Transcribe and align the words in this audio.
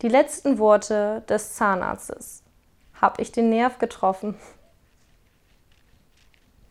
Die 0.00 0.08
letzten 0.08 0.58
Worte 0.58 1.24
des 1.28 1.54
Zahnarztes. 1.54 2.44
Hab 3.00 3.18
ich 3.18 3.32
den 3.32 3.48
Nerv 3.48 3.78
getroffen? 3.78 4.36